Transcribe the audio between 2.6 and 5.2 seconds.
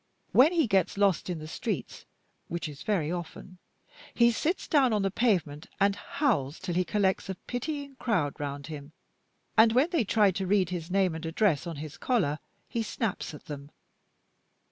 is very often), he sits down on the